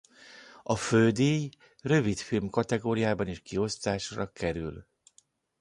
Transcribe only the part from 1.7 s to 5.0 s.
rövidfilm kategóriában is kiosztásra kerül.